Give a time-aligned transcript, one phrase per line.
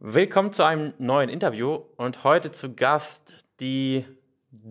[0.00, 4.04] Willkommen zu einem neuen Interview und heute zu Gast die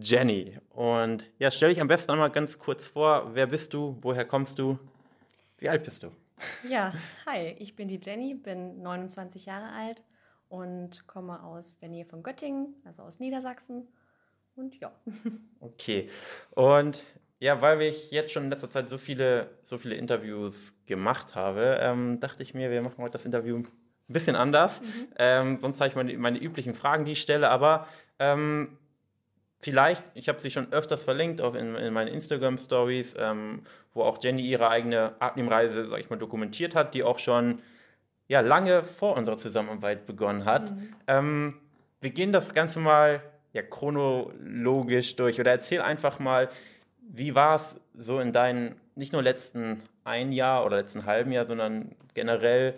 [0.01, 0.57] Jenny.
[0.69, 3.32] Und ja, stell dich am besten einmal ganz kurz vor.
[3.34, 3.98] Wer bist du?
[4.00, 4.79] Woher kommst du?
[5.58, 6.12] Wie alt bist du?
[6.70, 6.94] Ja,
[7.26, 10.05] hi, ich bin die Jenny, bin 29 Jahre alt
[10.48, 13.86] und komme aus der Nähe von Göttingen, also aus Niedersachsen.
[14.55, 14.94] Und ja.
[15.59, 16.09] Okay.
[16.52, 17.04] Und
[17.39, 21.80] ja, weil ich jetzt schon in letzter Zeit so viele, so viele Interviews gemacht habe,
[21.82, 23.62] ähm, dachte ich mir, wir machen heute das Interview
[24.10, 24.82] ein bisschen anders.
[24.82, 25.08] Mhm.
[25.18, 27.88] Ähm, sonst habe ich meine, meine, üblichen Fragen, die ich stelle, aber
[28.20, 28.78] ähm,
[29.60, 34.20] vielleicht, ich habe sie schon öfters verlinkt, auch in, in meinen Instagram-Stories, ähm, wo auch
[34.22, 37.59] Jenny ihre eigene Abnehmreise, sag ich mal, dokumentiert hat, die auch schon
[38.28, 40.72] ja, lange vor unserer Zusammenarbeit begonnen hat.
[40.72, 40.95] Mhm.
[41.08, 41.53] Ähm,
[42.02, 43.22] wir gehen das Ganze mal
[43.53, 46.50] ja, chronologisch durch oder erzähl einfach mal,
[47.02, 51.45] wie war es so in deinen, nicht nur letzten ein Jahr oder letzten halben Jahr,
[51.45, 52.76] sondern generell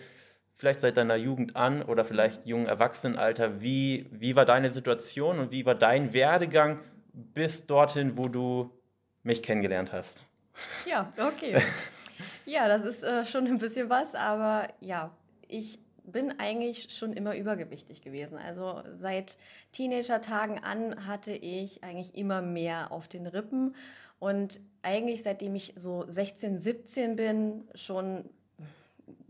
[0.59, 5.51] vielleicht seit deiner Jugend an oder vielleicht jungen Erwachsenenalter, wie, wie war deine Situation und
[5.51, 6.79] wie war dein Werdegang
[7.13, 8.69] bis dorthin, wo du
[9.23, 10.21] mich kennengelernt hast?
[10.85, 11.61] Ja, okay.
[12.45, 15.15] ja, das ist äh, schon ein bisschen was, aber ja,
[15.47, 18.37] ich bin eigentlich schon immer übergewichtig gewesen.
[18.37, 19.37] Also seit
[19.71, 23.75] Teenager-Tagen an hatte ich eigentlich immer mehr auf den Rippen
[24.19, 28.25] und eigentlich seitdem ich so 16, 17 bin, schon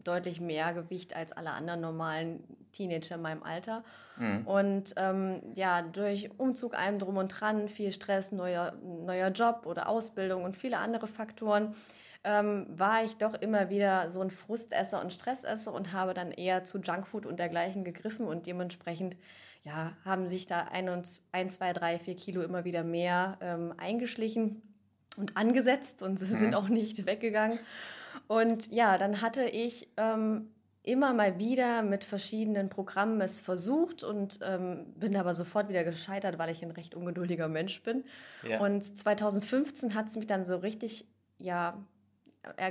[0.03, 3.83] deutlich mehr Gewicht als alle anderen normalen Teenager in meinem Alter.
[4.17, 4.47] Mhm.
[4.47, 9.89] Und ähm, ja, durch Umzug, allem drum und dran, viel Stress, neuer, neuer Job oder
[9.89, 11.75] Ausbildung und viele andere Faktoren,
[12.23, 16.64] ähm, war ich doch immer wieder so ein Frustesser und Stressesser und habe dann eher
[16.64, 19.16] zu Junkfood und dergleichen gegriffen und dementsprechend
[19.64, 23.73] ja, haben sich da ein, und, ein zwei, drei, vier Kilo immer wieder mehr ähm,
[23.77, 24.61] eingeschlichen
[25.17, 26.25] und angesetzt und mhm.
[26.25, 27.59] sind auch nicht weggegangen.
[28.30, 30.52] Und ja, dann hatte ich ähm,
[30.84, 36.38] immer mal wieder mit verschiedenen Programmen es versucht und ähm, bin aber sofort wieder gescheitert,
[36.38, 38.04] weil ich ein recht ungeduldiger Mensch bin.
[38.48, 38.60] Ja.
[38.60, 41.08] Und 2015 hat es mich dann so richtig,
[41.39, 41.76] ja,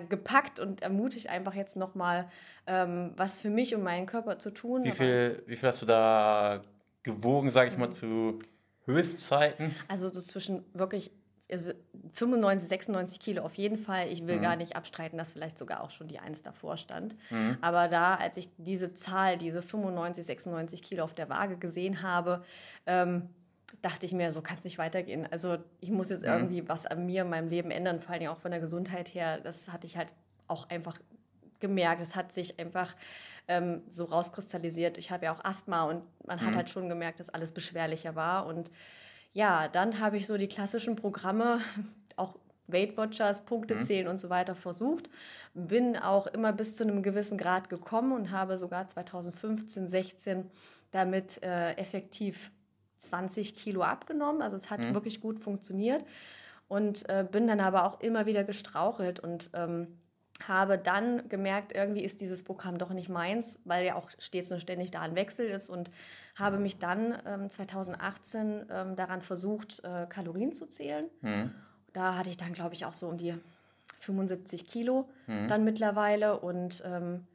[0.08, 2.30] gepackt und ermutigt, einfach jetzt nochmal
[2.68, 4.84] ähm, was für mich und meinen Körper zu tun.
[4.84, 6.62] Wie viel, wie viel hast du da
[7.02, 8.38] gewogen, sage ich mal, zu
[8.84, 9.74] Höchstzeiten?
[9.88, 11.10] Also so zwischen wirklich
[11.50, 11.72] also
[12.12, 14.08] 95, 96 Kilo auf jeden Fall.
[14.10, 14.42] Ich will mhm.
[14.42, 17.16] gar nicht abstreiten, dass vielleicht sogar auch schon die Eins davor stand.
[17.30, 17.58] Mhm.
[17.60, 22.44] Aber da, als ich diese Zahl, diese 95, 96 Kilo auf der Waage gesehen habe,
[22.86, 23.30] ähm,
[23.82, 25.26] dachte ich mir, so kann es nicht weitergehen.
[25.30, 26.28] Also ich muss jetzt mhm.
[26.32, 29.40] irgendwie was an mir, in meinem Leben ändern, vor allem auch von der Gesundheit her.
[29.40, 30.08] Das hatte ich halt
[30.48, 30.98] auch einfach
[31.60, 32.00] gemerkt.
[32.02, 32.94] Es hat sich einfach
[33.46, 34.98] ähm, so rauskristallisiert.
[34.98, 36.56] Ich habe ja auch Asthma und man hat mhm.
[36.56, 38.70] halt schon gemerkt, dass alles beschwerlicher war und
[39.38, 41.60] ja, dann habe ich so die klassischen Programme,
[42.16, 42.34] auch
[42.66, 43.82] Weight Watchers, Punkte mhm.
[43.82, 45.08] zählen und so weiter versucht.
[45.54, 50.50] Bin auch immer bis zu einem gewissen Grad gekommen und habe sogar 2015, 16
[50.90, 52.50] damit äh, effektiv
[52.96, 54.42] 20 Kilo abgenommen.
[54.42, 54.92] Also es hat mhm.
[54.94, 56.04] wirklich gut funktioniert
[56.66, 59.86] und äh, bin dann aber auch immer wieder gestrauchelt und ähm,
[60.46, 64.60] habe dann gemerkt, irgendwie ist dieses Programm doch nicht meins, weil ja auch stets und
[64.60, 65.90] ständig da ein Wechsel ist und
[66.36, 71.06] habe mich dann ähm, 2018 ähm, daran versucht, äh, Kalorien zu zählen.
[71.22, 71.52] Mhm.
[71.92, 73.34] Da hatte ich dann, glaube ich, auch so um die
[74.00, 75.48] 75 Kilo mhm.
[75.48, 77.26] dann mittlerweile und ähm,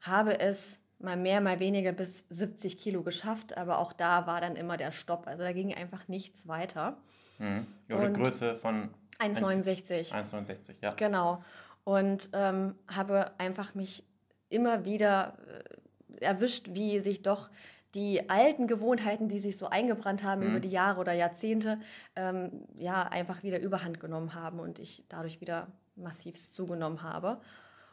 [0.00, 4.54] habe es mal mehr, mal weniger bis 70 Kilo geschafft, aber auch da war dann
[4.54, 5.26] immer der Stopp.
[5.26, 6.98] Also da ging einfach nichts weiter.
[7.38, 7.66] Mhm.
[7.88, 10.12] Ihre Größe von 1,69.
[10.12, 10.92] 1,69, ja.
[10.92, 11.42] Genau
[11.84, 14.04] und ähm, habe einfach mich
[14.48, 15.36] immer wieder
[16.18, 17.50] äh, erwischt, wie sich doch
[17.94, 20.50] die alten Gewohnheiten, die sich so eingebrannt haben mhm.
[20.50, 21.78] über die Jahre oder Jahrzehnte,
[22.16, 27.40] ähm, ja, einfach wieder überhand genommen haben und ich dadurch wieder massiv zugenommen habe.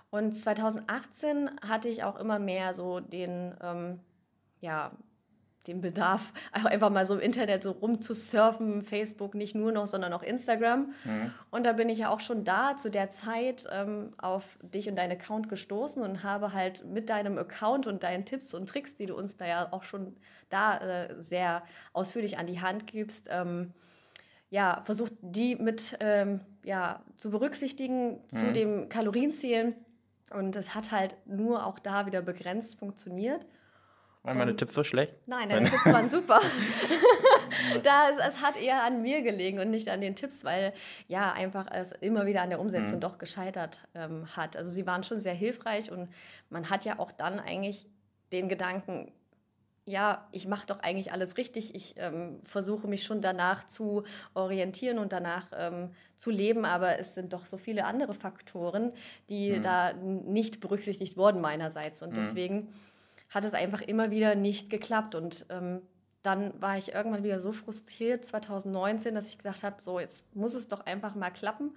[0.09, 3.99] Und 2018 hatte ich auch immer mehr so den, ähm,
[4.59, 4.91] ja,
[5.67, 10.23] den Bedarf, einfach mal so im Internet so rumzusurfen, Facebook nicht nur noch, sondern auch
[10.23, 10.93] Instagram.
[11.03, 11.33] Mhm.
[11.49, 14.95] Und da bin ich ja auch schon da zu der Zeit ähm, auf dich und
[14.95, 19.05] deinen Account gestoßen und habe halt mit deinem Account und deinen Tipps und Tricks, die
[19.05, 20.15] du uns da ja auch schon
[20.49, 23.73] da äh, sehr ausführlich an die Hand gibst, ähm,
[24.49, 28.29] ja, versucht, die mit ähm, ja, zu berücksichtigen mhm.
[28.29, 29.75] zu dem Kalorienzählen.
[30.33, 33.45] Und es hat halt nur auch da wieder begrenzt funktioniert.
[34.23, 35.15] Waren meine Tipps so schlecht?
[35.25, 36.39] Nein, deine Tipps waren super.
[37.83, 40.73] da es, es hat eher an mir gelegen und nicht an den Tipps, weil
[41.07, 43.01] ja einfach es immer wieder an der Umsetzung mhm.
[43.01, 44.55] doch gescheitert ähm, hat.
[44.55, 46.07] Also sie waren schon sehr hilfreich und
[46.49, 47.87] man hat ja auch dann eigentlich
[48.31, 49.11] den Gedanken,
[49.85, 51.73] ja, ich mache doch eigentlich alles richtig.
[51.73, 54.03] Ich ähm, versuche mich schon danach zu
[54.35, 58.93] orientieren und danach ähm, zu leben, aber es sind doch so viele andere Faktoren,
[59.29, 59.61] die mhm.
[59.63, 62.03] da nicht berücksichtigt wurden meinerseits.
[62.03, 62.15] Und mhm.
[62.15, 62.73] deswegen
[63.31, 65.15] hat es einfach immer wieder nicht geklappt.
[65.15, 65.81] Und ähm,
[66.21, 70.53] dann war ich irgendwann wieder so frustriert 2019, dass ich gesagt habe, so jetzt muss
[70.53, 71.75] es doch einfach mal klappen.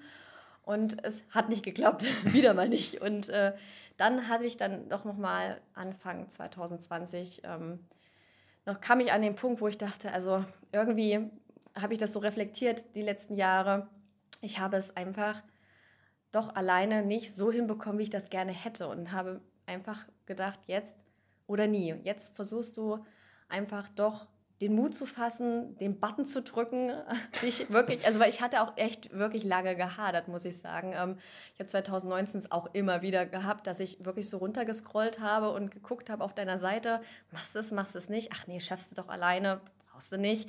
[0.62, 3.00] Und es hat nicht geklappt, wieder mal nicht.
[3.00, 3.54] Und äh,
[3.96, 7.78] dann hatte ich dann doch noch mal Anfang 2020 ähm,
[8.66, 11.30] noch kam ich an den Punkt, wo ich dachte, also irgendwie
[11.74, 13.88] habe ich das so reflektiert die letzten Jahre.
[14.40, 15.42] Ich habe es einfach
[16.30, 21.04] doch alleine nicht so hinbekommen, wie ich das gerne hätte und habe einfach gedacht, jetzt
[21.46, 21.94] oder nie.
[22.04, 23.04] Jetzt versuchst du
[23.48, 24.26] einfach doch
[24.60, 26.92] den Mut zu fassen, den Button zu drücken,
[27.42, 30.92] dich wirklich, also weil ich hatte auch echt wirklich lange gehadert, muss ich sagen.
[30.94, 31.18] Ähm,
[31.54, 35.70] ich habe 2019 es auch immer wieder gehabt, dass ich wirklich so runtergescrollt habe und
[35.70, 37.00] geguckt habe auf deiner Seite,
[37.32, 40.18] machst du es, machst du es nicht, ach nee, schaffst du doch alleine, brauchst du
[40.18, 40.48] nicht.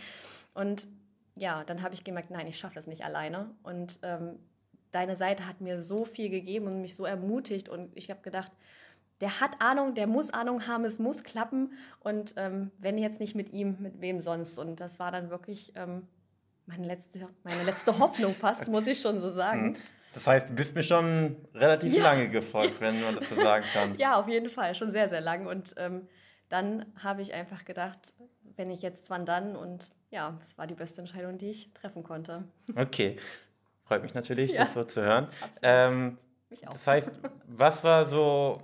[0.54, 0.88] Und
[1.36, 3.54] ja, dann habe ich gemerkt, nein, ich schaffe es nicht alleine.
[3.64, 4.40] Und ähm,
[4.92, 8.52] deine Seite hat mir so viel gegeben und mich so ermutigt und ich habe gedacht,
[9.22, 11.72] der hat Ahnung, der muss Ahnung haben, es muss klappen.
[12.02, 14.58] Und ähm, wenn jetzt nicht mit ihm, mit wem sonst?
[14.58, 16.08] Und das war dann wirklich ähm,
[16.66, 19.76] meine, letzte, meine letzte Hoffnung fast, muss ich schon so sagen.
[19.76, 19.82] Hm.
[20.14, 22.04] Das heißt, du bist mir schon relativ ja.
[22.04, 23.98] lange gefolgt, wenn man das so sagen kann.
[23.98, 25.46] ja, auf jeden Fall, schon sehr, sehr lang.
[25.46, 26.08] Und ähm,
[26.50, 28.14] dann habe ich einfach gedacht,
[28.56, 29.56] wenn ich jetzt, wann dann?
[29.56, 32.44] Und ja, es war die beste Entscheidung, die ich treffen konnte.
[32.76, 33.18] Okay,
[33.84, 34.66] freut mich natürlich, ja.
[34.66, 35.28] das so zu hören.
[35.62, 36.18] Ähm,
[36.50, 36.74] mich auch.
[36.74, 37.12] Das heißt,
[37.48, 38.62] was war so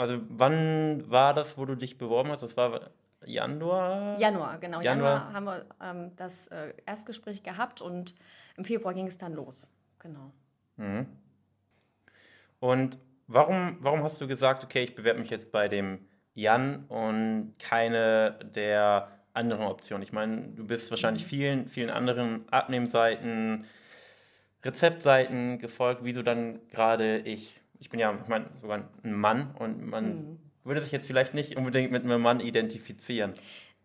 [0.00, 2.42] also wann war das, wo du dich beworben hast?
[2.42, 2.90] Das war
[3.26, 4.18] Januar?
[4.18, 4.80] Januar, genau.
[4.80, 8.14] Januar, Januar haben wir ähm, das äh, Erstgespräch gehabt und
[8.56, 9.70] im Februar ging es dann los.
[9.98, 10.32] Genau.
[10.76, 11.06] Mhm.
[12.60, 17.54] Und warum, warum hast du gesagt, okay, ich bewerbe mich jetzt bei dem Jan und
[17.58, 20.02] keine der anderen Optionen?
[20.02, 21.28] Ich meine, du bist wahrscheinlich mhm.
[21.28, 23.66] vielen, vielen anderen Abnehmseiten,
[24.64, 26.04] Rezeptseiten gefolgt.
[26.04, 27.59] Wieso dann gerade ich?
[27.80, 30.38] Ich bin ja, ich meine, sogar ein Mann und man mhm.
[30.64, 33.32] würde sich jetzt vielleicht nicht unbedingt mit einem Mann identifizieren.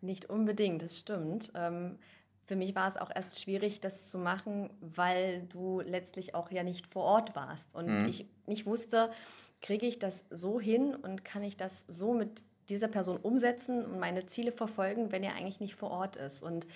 [0.02, 1.50] Nicht unbedingt, das stimmt.
[1.56, 1.98] Ähm,
[2.44, 6.62] für mich war es auch erst schwierig, das zu machen, weil du letztlich auch ja
[6.62, 7.74] nicht vor Ort warst.
[7.74, 8.08] Und mhm.
[8.08, 9.10] ich nicht wusste,
[9.62, 13.98] kriege ich das so hin und kann ich das so mit dieser Person umsetzen und
[13.98, 16.42] meine Ziele verfolgen, wenn er eigentlich nicht vor Ort ist.
[16.42, 16.66] Und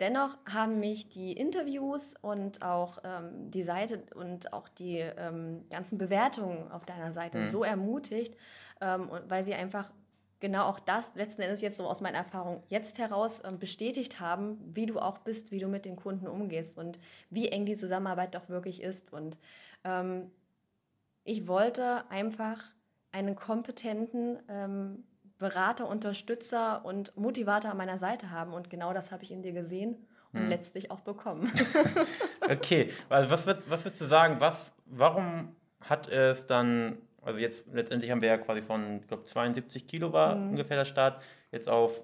[0.00, 5.98] Dennoch haben mich die Interviews und auch ähm, die Seite und auch die ähm, ganzen
[5.98, 7.44] Bewertungen auf deiner Seite mhm.
[7.44, 8.36] so ermutigt,
[8.80, 9.90] ähm, weil sie einfach
[10.40, 14.58] genau auch das letzten Endes jetzt so aus meiner Erfahrung jetzt heraus ähm, bestätigt haben,
[14.72, 16.98] wie du auch bist, wie du mit den Kunden umgehst und
[17.30, 19.12] wie eng die Zusammenarbeit doch wirklich ist.
[19.12, 19.36] Und
[19.84, 20.30] ähm,
[21.24, 22.62] ich wollte einfach
[23.10, 25.04] einen kompetenten ähm,
[25.38, 28.52] Berater, Unterstützer und Motivator an meiner Seite haben.
[28.52, 29.96] Und genau das habe ich in dir gesehen
[30.32, 30.48] und hm.
[30.48, 31.50] letztlich auch bekommen.
[32.50, 37.72] okay, also was, würd, was würdest du sagen, was, warum hat es dann, also jetzt
[37.72, 40.50] letztendlich haben wir ja quasi von, ich glaube, 72 Kilo war hm.
[40.50, 42.02] ungefähr der Start, jetzt auf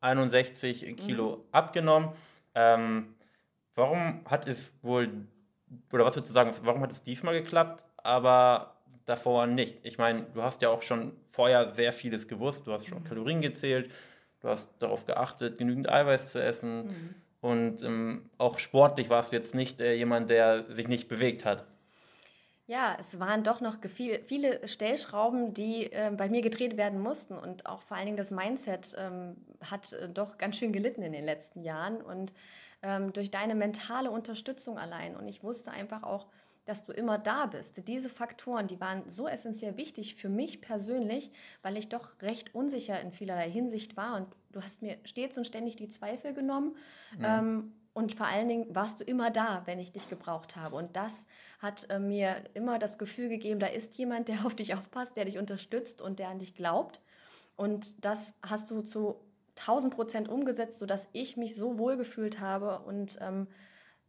[0.00, 1.40] 61 Kilo hm.
[1.52, 2.10] abgenommen.
[2.54, 3.14] Ähm,
[3.74, 5.26] warum hat es wohl,
[5.92, 9.78] oder was würdest du sagen, warum hat es diesmal geklappt, aber davor nicht.
[9.82, 12.66] Ich meine, du hast ja auch schon vorher sehr vieles gewusst.
[12.66, 13.04] Du hast schon mhm.
[13.04, 13.90] Kalorien gezählt,
[14.40, 16.86] du hast darauf geachtet, genügend Eiweiß zu essen.
[16.86, 17.14] Mhm.
[17.40, 21.64] Und ähm, auch sportlich warst du jetzt nicht äh, jemand, der sich nicht bewegt hat.
[22.66, 27.36] Ja, es waren doch noch viel, viele Stellschrauben, die äh, bei mir gedreht werden mussten.
[27.36, 31.12] Und auch vor allen Dingen das Mindset ähm, hat äh, doch ganz schön gelitten in
[31.12, 32.00] den letzten Jahren.
[32.00, 32.32] Und
[32.82, 35.16] ähm, durch deine mentale Unterstützung allein.
[35.16, 36.28] Und ich wusste einfach auch,
[36.70, 37.88] dass du immer da bist.
[37.88, 43.00] Diese Faktoren, die waren so essentiell wichtig für mich persönlich, weil ich doch recht unsicher
[43.00, 46.76] in vielerlei Hinsicht war und du hast mir stets und ständig die Zweifel genommen.
[47.18, 47.24] Mhm.
[47.24, 50.76] Ähm, und vor allen Dingen warst du immer da, wenn ich dich gebraucht habe.
[50.76, 51.26] Und das
[51.58, 55.24] hat äh, mir immer das Gefühl gegeben, da ist jemand, der auf dich aufpasst, der
[55.24, 57.00] dich unterstützt und der an dich glaubt.
[57.56, 59.16] Und das hast du zu
[59.58, 63.48] 1000 Prozent umgesetzt, sodass ich mich so wohl gefühlt habe und ähm,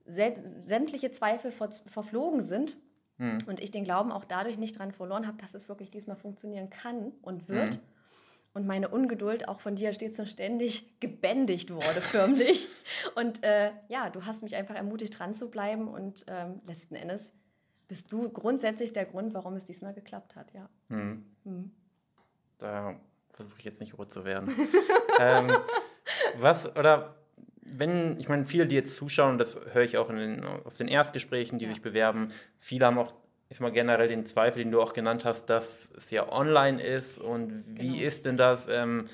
[0.05, 2.77] sämtliche Zweifel ver verflogen sind
[3.17, 3.39] mhm.
[3.45, 6.69] und ich den Glauben auch dadurch nicht daran verloren habe, dass es wirklich diesmal funktionieren
[6.69, 7.75] kann und wird.
[7.75, 7.81] Mhm.
[8.53, 12.67] Und meine Ungeduld auch von dir stets und ständig gebändigt wurde, förmlich.
[13.15, 15.87] und äh, ja, du hast mich einfach ermutigt, dran zu bleiben.
[15.87, 17.31] Und ähm, letzten Endes
[17.87, 20.69] bist du grundsätzlich der Grund, warum es diesmal geklappt hat, ja.
[20.89, 21.71] Mhm.
[22.57, 22.99] Da
[23.31, 24.53] versuche ich jetzt nicht rot zu werden.
[25.19, 25.49] ähm,
[26.35, 27.20] was, oder
[27.77, 31.57] wenn, ich meine, viele, die jetzt zuschauen, das höre ich auch den, aus den Erstgesprächen,
[31.57, 31.71] die ja.
[31.71, 33.13] sich bewerben, viele haben auch
[33.51, 37.19] ich mal generell den Zweifel, den du auch genannt hast, dass es ja online ist
[37.19, 38.07] und wie genau.
[38.07, 38.69] ist denn das?
[38.69, 39.09] Ähm,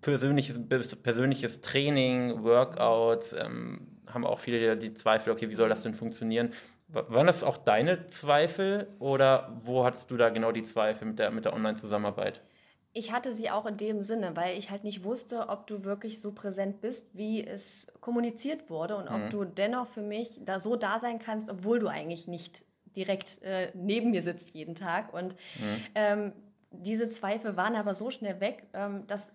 [0.00, 0.60] persönliches,
[1.02, 6.52] persönliches Training, Workouts, ähm, haben auch viele die Zweifel, okay, wie soll das denn funktionieren?
[6.88, 11.30] Waren das auch deine Zweifel oder wo hattest du da genau die Zweifel mit der,
[11.30, 12.42] mit der Online-Zusammenarbeit?
[12.92, 16.20] Ich hatte sie auch in dem Sinne, weil ich halt nicht wusste, ob du wirklich
[16.20, 19.30] so präsent bist, wie es kommuniziert wurde und ob mhm.
[19.30, 22.64] du dennoch für mich da so da sein kannst, obwohl du eigentlich nicht
[22.96, 25.12] direkt äh, neben mir sitzt jeden Tag.
[25.12, 25.84] Und mhm.
[25.94, 26.32] ähm,
[26.70, 29.32] diese Zweifel waren aber so schnell weg, ähm, dass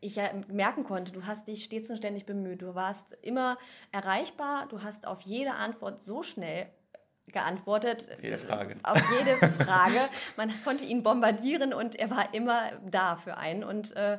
[0.00, 2.62] ich ja merken konnte, du hast dich stets und ständig bemüht.
[2.62, 3.58] Du warst immer
[3.92, 6.66] erreichbar, du hast auf jede Antwort so schnell
[7.32, 8.06] geantwortet.
[8.12, 8.76] Auf jede Frage.
[8.82, 9.98] Auf jede Frage.
[10.36, 13.64] Man konnte ihn bombardieren und er war immer da für einen.
[13.64, 14.18] Und äh,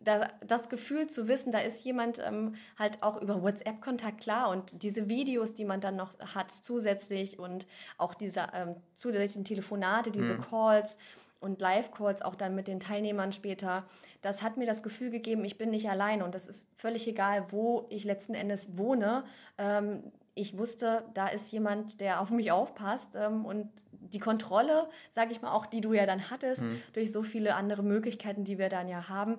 [0.00, 4.82] da, das Gefühl zu wissen, da ist jemand ähm, halt auch über WhatsApp-Kontakt klar und
[4.82, 7.66] diese Videos, die man dann noch hat zusätzlich und
[7.98, 10.40] auch diese ähm, zusätzlichen Telefonate, diese mhm.
[10.40, 10.96] Calls
[11.38, 13.84] und Live-Calls auch dann mit den Teilnehmern später,
[14.22, 17.46] das hat mir das Gefühl gegeben, ich bin nicht allein und das ist völlig egal,
[17.50, 19.24] wo ich letzten Endes wohne.
[19.58, 20.02] Ähm,
[20.40, 25.42] ich wusste, da ist jemand, der auf mich aufpasst ähm, und die Kontrolle, sage ich
[25.42, 26.80] mal, auch die du ja dann hattest, mhm.
[26.94, 29.38] durch so viele andere Möglichkeiten, die wir dann ja haben.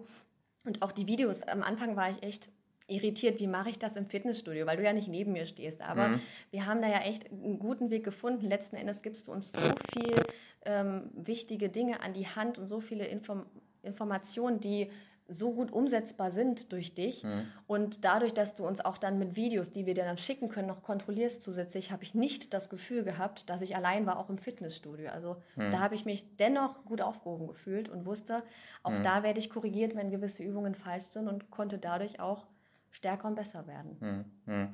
[0.66, 2.50] Und auch die Videos, am Anfang war ich echt
[2.88, 5.82] irritiert, wie mache ich das im Fitnessstudio, weil du ja nicht neben mir stehst.
[5.82, 6.22] Aber mhm.
[6.52, 8.46] wir haben da ja echt einen guten Weg gefunden.
[8.46, 9.60] Letzten Endes gibst du uns so
[9.94, 10.16] viel
[10.66, 13.46] ähm, wichtige Dinge an die Hand und so viele Inform
[13.84, 14.92] Informationen, die
[15.32, 17.24] so gut umsetzbar sind durch dich.
[17.24, 17.48] Mhm.
[17.68, 20.68] Und dadurch, dass du uns auch dann mit Videos, die wir dir dann schicken können,
[20.68, 24.38] noch kontrollierst zusätzlich, habe ich nicht das Gefühl gehabt, dass ich allein war, auch im
[24.38, 25.10] Fitnessstudio.
[25.10, 25.72] Also mhm.
[25.72, 28.44] da habe ich mich dennoch gut aufgehoben gefühlt und wusste,
[28.84, 29.04] auch mhm.
[29.04, 32.46] da werde ich korrigiert, wenn gewisse Übungen falsch sind und konnte dadurch auch
[32.92, 34.26] stärker und besser werden.
[34.46, 34.70] Mhm.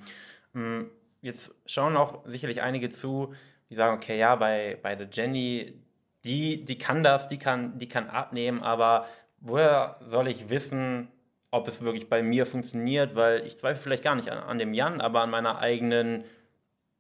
[0.54, 0.80] Mhm.
[0.80, 3.34] Mm, jetzt schauen auch sicherlich einige zu,
[3.70, 5.84] die sagen, okay, ja, bei, bei der Jenny,
[6.24, 9.06] die, die kann das, die kann, die kann abnehmen, aber
[9.39, 11.08] woher soll ich wissen,
[11.51, 13.15] ob es wirklich bei mir funktioniert?
[13.15, 16.24] Weil ich zweifle vielleicht gar nicht an, an dem Jan, aber an meiner eigenen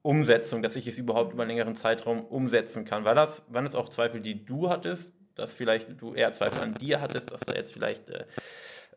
[0.01, 3.03] Umsetzung, dass ich es überhaupt über einen längeren Zeitraum umsetzen kann.
[3.03, 6.73] War das, waren das auch Zweifel, die du hattest, dass vielleicht du eher Zweifel an
[6.73, 8.25] dir hattest, dass da jetzt vielleicht äh,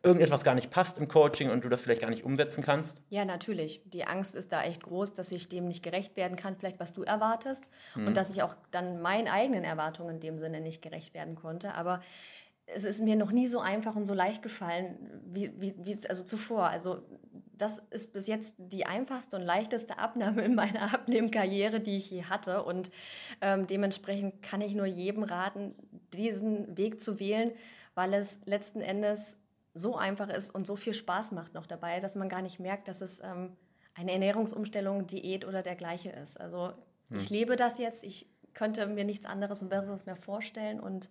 [0.03, 3.01] irgendetwas gar nicht passt im Coaching und du das vielleicht gar nicht umsetzen kannst?
[3.09, 3.81] Ja, natürlich.
[3.85, 6.93] Die Angst ist da echt groß, dass ich dem nicht gerecht werden kann, vielleicht was
[6.93, 8.07] du erwartest mhm.
[8.07, 11.75] und dass ich auch dann meinen eigenen Erwartungen in dem Sinne nicht gerecht werden konnte.
[11.75, 12.01] Aber
[12.73, 16.23] es ist mir noch nie so einfach und so leicht gefallen wie, wie, wie also
[16.23, 16.67] zuvor.
[16.67, 17.01] Also
[17.57, 22.23] das ist bis jetzt die einfachste und leichteste Abnahme in meiner Abnehmkarriere, die ich je
[22.23, 22.63] hatte.
[22.63, 22.91] Und
[23.41, 25.75] ähm, dementsprechend kann ich nur jedem raten,
[26.13, 27.51] diesen Weg zu wählen,
[27.93, 29.37] weil es letzten Endes
[29.73, 32.87] so einfach ist und so viel Spaß macht noch dabei, dass man gar nicht merkt,
[32.87, 33.55] dass es ähm,
[33.93, 36.39] eine Ernährungsumstellung, Diät oder dergleiche ist.
[36.39, 36.73] Also
[37.09, 37.17] hm.
[37.17, 41.09] ich lebe das jetzt, ich könnte mir nichts anderes und Besseres mehr vorstellen und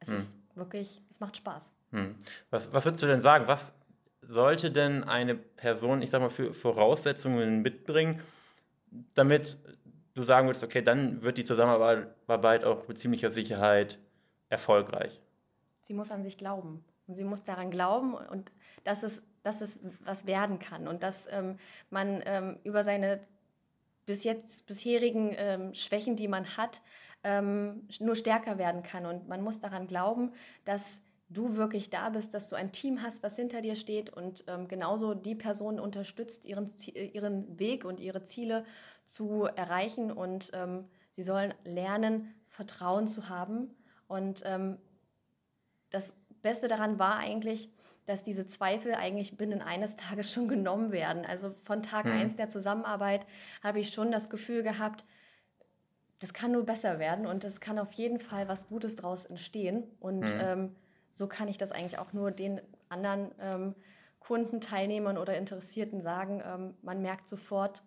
[0.00, 0.16] es hm.
[0.16, 1.72] ist wirklich, es macht Spaß.
[1.92, 2.16] Hm.
[2.50, 3.46] Was, was würdest du denn sagen?
[3.46, 3.72] Was
[4.22, 8.20] sollte denn eine Person, ich sag mal, für Voraussetzungen mitbringen,
[9.14, 9.58] damit
[10.14, 13.98] du sagen würdest, okay, dann wird die Zusammenarbeit auch mit ziemlicher Sicherheit
[14.48, 15.20] erfolgreich?
[15.82, 16.84] Sie muss an sich glauben.
[17.06, 18.52] Und sie muss daran glauben und
[18.84, 21.58] dass es, dass es was werden kann und dass ähm,
[21.90, 23.18] man ähm, über seine
[24.06, 26.82] bis jetzt bisherigen ähm, Schwächen, die man hat,
[27.24, 29.06] ähm, nur stärker werden kann.
[29.06, 30.32] Und man muss daran glauben,
[30.64, 34.44] dass du wirklich da bist, dass du ein Team hast, was hinter dir steht und
[34.48, 38.64] ähm, genauso die Person unterstützt, ihren, ihren Weg und ihre Ziele
[39.04, 40.10] zu erreichen.
[40.10, 43.70] Und ähm, sie sollen lernen, Vertrauen zu haben.
[44.08, 44.78] Und ähm,
[45.90, 47.70] das Beste daran war eigentlich,
[48.06, 51.24] dass diese Zweifel eigentlich binnen eines Tages schon genommen werden.
[51.24, 52.12] Also von Tag mhm.
[52.12, 53.24] eins der Zusammenarbeit
[53.62, 55.04] habe ich schon das Gefühl gehabt,
[56.20, 59.84] das kann nur besser werden und es kann auf jeden Fall was Gutes daraus entstehen.
[60.00, 60.40] Und mhm.
[60.40, 60.76] ähm,
[61.10, 63.74] so kann ich das eigentlich auch nur den anderen ähm,
[64.20, 66.42] Kunden, Teilnehmern oder Interessierten sagen.
[66.44, 67.82] Ähm, man merkt sofort,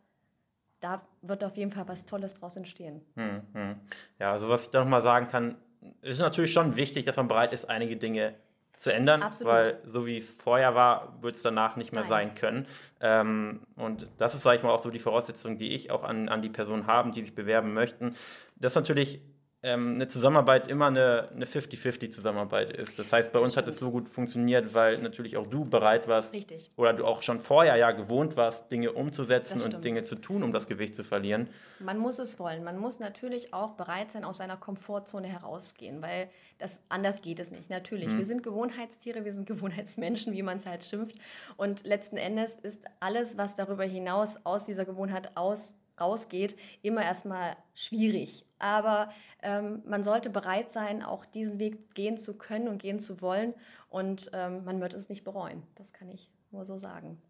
[0.80, 3.02] da wird auf jeden Fall was Tolles daraus entstehen.
[3.16, 3.76] Mhm.
[4.20, 5.56] Ja, also was ich da nochmal sagen kann,
[6.02, 8.36] ist natürlich schon wichtig, dass man bereit ist, einige Dinge
[8.84, 9.54] zu ändern, Absolut.
[9.54, 12.10] weil so wie es vorher war, wird es danach nicht mehr Nein.
[12.10, 12.68] sein können.
[13.00, 16.28] Ähm, und das ist, sage ich mal, auch so die Voraussetzung, die ich auch an,
[16.28, 18.16] an die Personen haben, die sich bewerben möchten.
[18.58, 19.22] Das ist natürlich
[19.64, 23.00] ähm, eine Zusammenarbeit immer eine, eine 50-50-Zusammenarbeit ist.
[23.00, 26.34] Das heißt, bei uns hat es so gut funktioniert, weil natürlich auch du bereit warst
[26.34, 26.70] Richtig.
[26.76, 30.52] oder du auch schon vorher ja gewohnt warst, Dinge umzusetzen und Dinge zu tun, um
[30.52, 31.50] das Gewicht zu verlieren.
[31.80, 32.66] Man muss es wollen.
[32.66, 37.50] Man muss natürlich auch bereit sein, aus seiner Komfortzone herausgehen, weil das anders geht es
[37.50, 37.70] nicht.
[37.70, 38.18] Natürlich, mhm.
[38.18, 41.16] wir sind Gewohnheitstiere, wir sind Gewohnheitsmenschen, wie man es halt schimpft.
[41.56, 47.56] Und letzten Endes ist alles, was darüber hinaus aus dieser Gewohnheit aus rausgeht, immer erstmal
[47.74, 48.46] schwierig.
[48.64, 53.22] Aber ähm, man sollte bereit sein, auch diesen Weg gehen zu können und gehen zu
[53.22, 53.54] wollen.
[53.90, 55.64] Und ähm, man wird es nicht bereuen.
[55.76, 57.22] Das kann ich nur so sagen.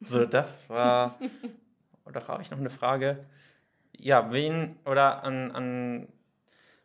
[0.00, 1.18] So, das war.
[2.04, 3.24] Oder habe ich noch eine Frage?
[4.02, 6.08] ja, wen oder an, an,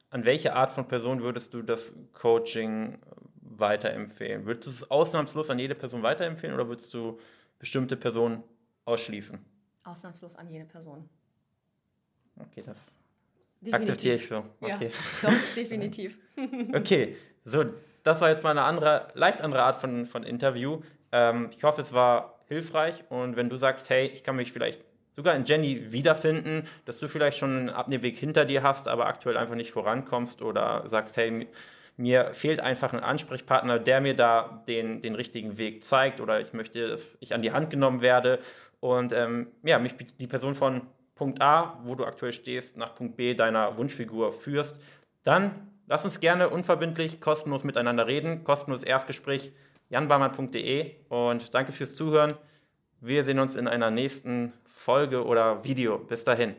[0.10, 3.00] an welche Art von Person würdest du das Coaching
[3.42, 4.46] weiterempfehlen?
[4.46, 7.20] Würdest du es ausnahmslos an jede Person weiterempfehlen oder würdest du
[7.60, 8.44] bestimmte Personen
[8.86, 9.40] ausschließen?
[9.84, 11.10] Ausnahmslos an jede Person.
[12.40, 12.94] Okay, das
[13.62, 13.74] Definitiv.
[13.74, 14.46] akzeptiere ich so.
[14.62, 14.92] Okay.
[15.22, 16.18] Ja, doch, definitiv.
[16.74, 17.66] okay, so,
[18.04, 20.82] das war jetzt mal eine andere, leicht andere Art von, von Interview.
[21.12, 24.82] Ähm, ich hoffe, es war hilfreich und wenn du sagst, hey, ich kann mich vielleicht
[25.12, 29.36] sogar in Jenny wiederfinden, dass du vielleicht schon einen Abnehmweg hinter dir hast, aber aktuell
[29.36, 31.48] einfach nicht vorankommst oder sagst, hey,
[31.98, 36.54] mir fehlt einfach ein Ansprechpartner, der mir da den, den richtigen Weg zeigt oder ich
[36.54, 38.38] möchte, dass ich an die Hand genommen werde
[38.80, 40.82] und ähm, ja, mich die Person von
[41.18, 44.80] Punkt A, wo du aktuell stehst, nach Punkt B deiner Wunschfigur führst,
[45.24, 45.52] dann
[45.88, 48.44] lass uns gerne unverbindlich, kostenlos miteinander reden.
[48.44, 49.52] Kostenloses Erstgespräch
[49.90, 52.36] janbarmann.de und danke fürs Zuhören.
[53.02, 55.98] Wir sehen uns in einer nächsten Folge oder Video.
[55.98, 56.56] Bis dahin.